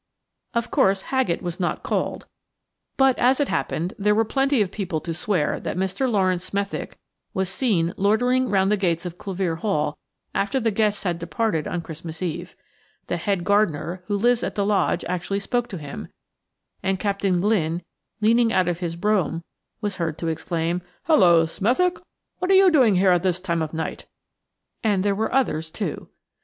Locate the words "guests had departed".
10.71-11.67